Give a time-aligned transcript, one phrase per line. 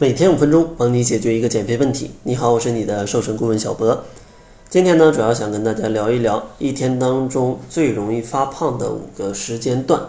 [0.00, 2.12] 每天五分钟，帮你解决一个减肥问题。
[2.22, 4.04] 你好，我是你的瘦身顾问小博。
[4.70, 10.00] 今天呢，主要想跟大家聊一聊一天当中最容易发胖的五个时间段，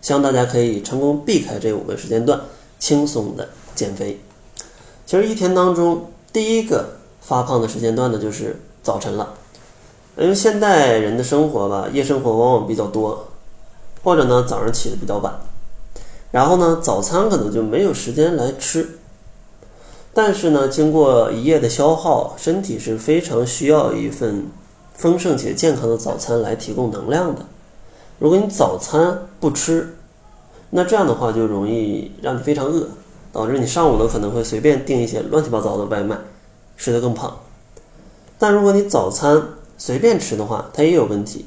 [0.00, 2.40] 希望大家可以成功避开这五个时间段，
[2.80, 4.18] 轻松的减肥。
[5.06, 6.84] 其实一天当中第一个
[7.20, 9.32] 发胖的时间段呢，就是早晨了。
[10.18, 13.28] 因为现代人的生活吧，夜生活往往比较多，
[14.02, 15.32] 或者呢早上起的比较晚，
[16.32, 18.98] 然后呢早餐可能就没有时间来吃。
[20.16, 24.46] 但是呢，经过一夜的消耗，身体是非常需要一份
[24.94, 27.42] 丰盛且健康的早餐来提供能量的。
[28.18, 29.94] 如果你早餐不吃，
[30.70, 32.88] 那这样的话就容易让你非常饿，
[33.30, 36.16] 导致你上午呢可能会随便订一些乱七八糟的外卖，
[36.78, 37.36] 吃得更胖。
[38.38, 39.42] 但如果你早餐
[39.76, 41.44] 随便吃的话，它也有问题，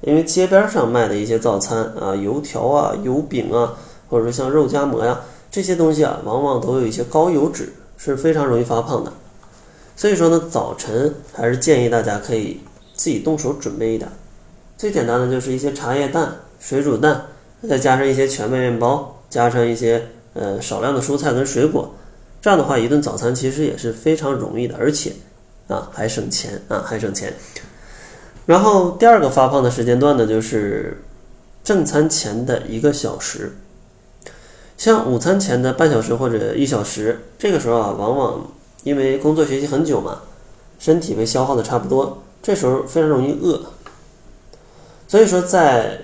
[0.00, 3.74] 因为街边上卖的一些早餐啊，油条啊、油饼啊，
[4.08, 7.72] 或者说像肉夹馍呀这些东西啊，往往都有一些高油脂。
[8.04, 9.12] 是非常容易发胖的，
[9.94, 12.60] 所以说呢，早晨还是建议大家可以
[12.94, 14.10] 自己动手准备一点。
[14.76, 17.26] 最简单的就是一些茶叶蛋、水煮蛋，
[17.68, 20.04] 再加上一些全麦面包，加上一些
[20.34, 21.94] 呃少量的蔬菜跟水果，
[22.40, 25.12] 这样的话一顿早餐其实也是非常容易的，而且
[25.68, 27.32] 啊还省钱啊还省钱。
[28.46, 31.00] 然后第二个发胖的时间段呢，就是
[31.62, 33.52] 正餐前的一个小时。
[34.82, 38.44] 像午餐前的半小时或者一小时，这个时候啊，往往
[38.82, 40.22] 因为工作学习很久嘛，
[40.80, 43.62] 身体被消耗的差不多，这时候非常容易饿。
[45.06, 46.00] 所以说，在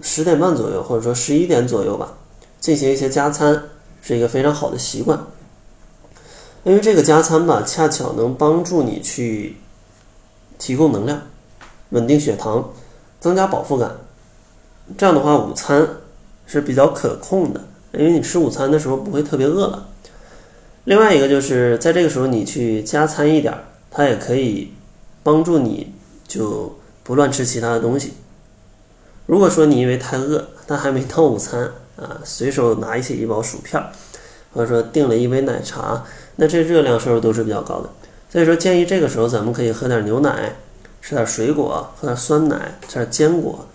[0.00, 2.14] 十点半左右或者说十一点左右吧，
[2.58, 3.64] 进行一些加餐
[4.00, 5.26] 是一个非常好的习惯。
[6.64, 9.58] 因为这个加餐吧，恰巧能帮助你去
[10.58, 11.20] 提供能量、
[11.90, 12.70] 稳定血糖、
[13.20, 13.94] 增加饱腹感。
[14.96, 15.86] 这样的话，午餐
[16.46, 17.60] 是比较可控的。
[17.92, 19.88] 因为你吃午餐的时候不会特别饿了，
[20.84, 23.54] 另外一个就是在这个时候你去加餐一点，
[23.90, 24.72] 它也可以
[25.22, 25.92] 帮助你
[26.26, 28.14] 就不乱吃其他的东西。
[29.26, 33.80] 如果说你因为太饿，但还没到午餐啊，随手拿一些一包薯片，
[34.52, 36.04] 或者说订了一杯奶茶，
[36.36, 37.90] 那这热量摄入都是比较高的？
[38.30, 40.56] 所以说建议这个时候咱们可以喝点牛奶，
[41.02, 43.66] 吃点水果，喝点酸奶，吃点坚果，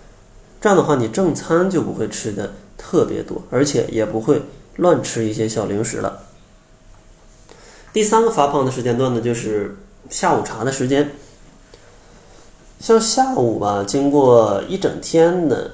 [0.60, 2.52] 这样的话你正餐就不会吃的。
[2.78, 4.40] 特别多，而且也不会
[4.76, 6.22] 乱吃一些小零食了。
[7.92, 9.76] 第三个发胖的时间段呢，就是
[10.08, 11.10] 下午茶的时间。
[12.80, 15.72] 像下午吧，经过一整天的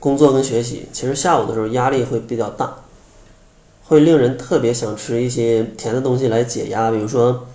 [0.00, 2.76] 工作跟学习，其实下午的时候压力会比较大，
[3.84, 7.46] 会令人特别想吃一些甜的东西来解压，比如说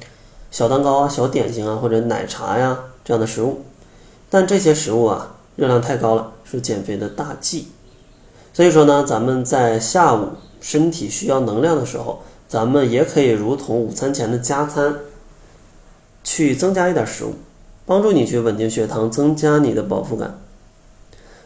[0.51, 3.65] 小蛋糕啊、小点心啊，或者奶茶呀这样的食物。
[4.29, 7.69] 但这些食物啊，热量太高了，是减肥的大忌。
[8.53, 10.27] 所以说呢，咱们在下午
[10.59, 14.93] 身体需要能量的时候，咱们也可以如同午餐前的加餐，
[16.21, 17.35] 去增加一点食物，
[17.85, 20.37] 帮助你去稳定血糖，增加你的饱腹感。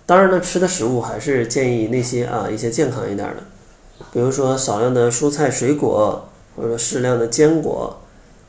[0.08, 3.44] 当然呢，吃的食物还是建议那些啊一些健康一点的，
[4.12, 7.96] 比如说少量的蔬菜水果，或者说适量的坚果、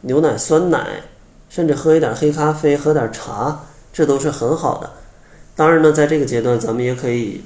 [0.00, 1.03] 牛奶、酸奶，
[1.50, 4.91] 甚至喝一点黑咖啡、喝点茶，这都是很好的。
[5.55, 7.43] 当然呢，在这个阶段，咱们也可以。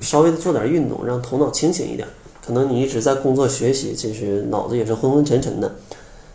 [0.00, 2.06] 稍微的做点运动，让头脑清醒一点。
[2.46, 5.74] 可能你一直在工作学习，其实脑子也是昏昏沉沉的。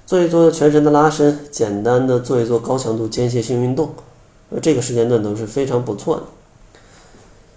[0.06, 3.94] 做一做全身的拉伸，简单的做一做高强度间歇性运动，
[4.50, 6.24] 呃，这个时间段都是非常不错的。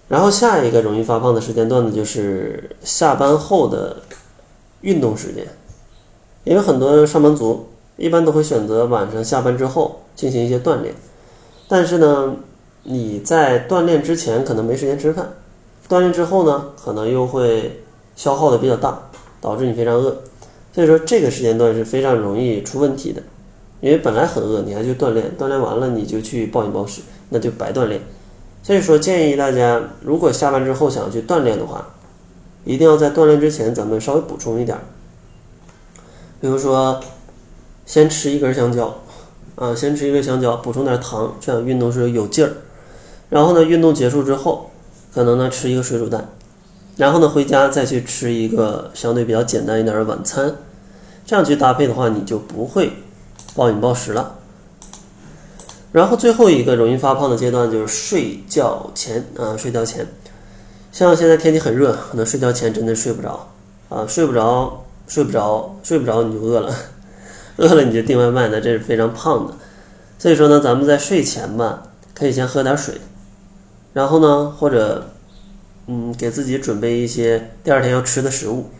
[0.07, 3.97] 然后下一个容易发胖的时间段呢，就是下班后的
[4.81, 5.47] 运动时间。
[6.43, 10.93] 因为很多上班族一般都会选择晚上下班之后进行一些锻炼，
[11.67, 12.35] 但是呢，
[12.83, 15.33] 你在锻炼之前可能没时间吃饭。
[15.89, 17.83] 锻炼之后呢，可能又会
[18.15, 18.97] 消耗的比较大，
[19.41, 20.15] 导致你非常饿，
[20.73, 23.21] 所以说这个时间段是非常容易出问题的。
[23.81, 27.99] 因为本来很饿，你还去锻炼，锻炼完了你就去暴饮暴食，那就白锻炼。
[28.63, 31.85] 所以说建议大家，如果下班之后想要去锻炼的话，
[32.63, 34.77] 一定要在锻炼之前咱们稍微补充一点，
[36.39, 36.99] 比如说
[37.85, 38.95] 先吃一根香蕉，
[39.55, 42.53] 啊，先吃一根香蕉，补充点糖，这样运动时候有劲儿。
[43.29, 44.69] 然后呢，运动结束之后。
[45.13, 46.29] 可能呢吃一个水煮蛋，
[46.97, 50.55] 然后呢回家再去吃一个相对比较简单一点的晚餐，
[51.25, 52.91] 这样去搭配的话，你就不会
[53.55, 54.35] 暴饮暴食了。
[55.91, 60.07] 然后最后一个容易发胖的阶段就是睡觉前啊，睡觉前，
[60.91, 63.47] 像现在天气很热，可能睡觉前真的睡不着
[63.89, 66.75] 啊，睡不着，睡不着，睡不着你就饿了，
[67.57, 69.53] 饿了你就订外卖，那这是非常胖的。
[70.17, 71.83] 所以说呢，咱们在睡前吧，
[72.15, 72.95] 可以先喝点水。
[73.93, 75.07] 然后呢，或者，
[75.87, 78.71] 嗯，给自己准备一些第二天要吃的食物，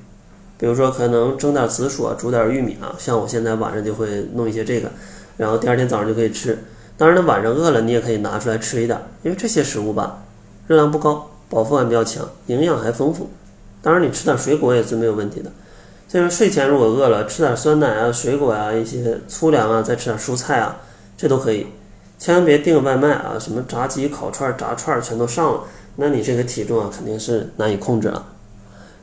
[0.57, 4.89] 比如说可能蒸点紫薯啊，煮点玉米啊，像我现在晚上就会弄一些这个，
[5.38, 6.57] 然后第二天早上就可以吃。
[6.98, 10.24] 当然呢，晚上饿了你也可以拿出来吃一点，因为这些食物吧，
[10.68, 13.30] 热量不高，饱腹感比较强，营养还丰富。
[13.81, 15.51] 当然你吃点水果也是没有问题的。
[16.07, 20.77] 所以说睡前如果饿了，吃点酸奶啊、水果啊、一些粗粮啊，再吃点蔬菜啊，
[21.18, 21.68] 这都可以。
[22.23, 25.59] 千万别订外卖啊，什么炸鸡、烤串、炸串全都上了，
[25.97, 28.25] 那你这个体重啊肯定是难以控制了。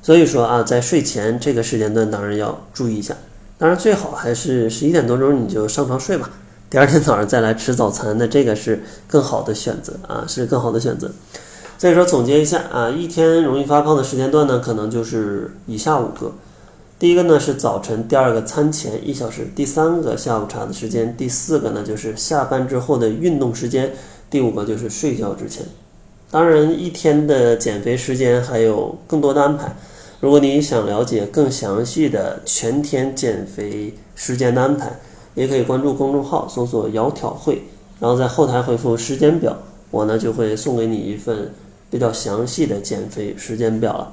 [0.00, 3.14] 所以说啊，在睡前这个时间段当然要注意一下。
[3.58, 6.30] 当然最好还是十一点多钟你就上床睡吧，
[6.70, 11.10] 第二天早上再来吃早餐，那这个是更好的选择啊，是更好的选择。
[11.76, 16.32] 所以说总结一下啊，一天容易发胖的时间段呢，可能就是以下五个。
[17.00, 23.90] 第一个呢是早晨，第二个餐前一小时，第三个下午茶的时间，第四个呢就是下班之后的运动时间，
[24.28, 25.64] 第五个就是睡觉之前。
[26.30, 29.74] 当然，一天的减肥时间还有更多的安排。
[30.20, 34.92] 如果你想了解更详细的全天减肥时间的安排，
[35.34, 37.62] 也可以关注公众号，搜索“窈窕会”，
[37.98, 39.56] 然后在后台回复时间表，
[39.90, 41.50] 我呢就会送给你一份
[41.88, 44.12] 比较详细的减肥时间表了。